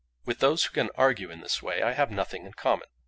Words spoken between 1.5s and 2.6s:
way I have nothing in